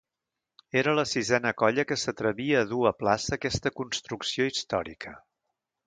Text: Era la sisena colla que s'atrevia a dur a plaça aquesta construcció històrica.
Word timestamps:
Era 0.79 0.95
la 0.99 1.03
sisena 1.09 1.51
colla 1.63 1.85
que 1.91 1.97
s'atrevia 2.05 2.63
a 2.65 2.69
dur 2.73 2.83
a 2.91 2.95
plaça 3.05 3.37
aquesta 3.39 3.73
construcció 3.83 4.49
històrica. 4.55 5.15